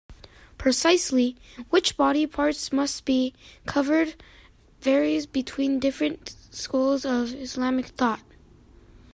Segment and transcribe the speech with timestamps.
[0.57, 1.35] Precisely
[1.69, 3.35] which body parts must be
[3.67, 4.15] covered
[4.79, 8.23] varies between different schools of Islamic thought.